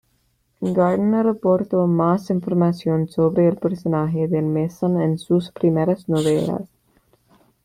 [0.63, 6.67] Gardner aportó más información sobre el personaje de Mason en sus primeras novelas.